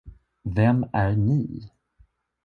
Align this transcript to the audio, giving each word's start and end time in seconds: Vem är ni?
Vem 0.55 0.85
är 0.93 1.15
ni? 1.15 1.61